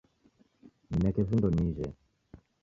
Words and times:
Nineke 0.89 1.21
vindo 1.29 1.47
nijhe 1.55 1.87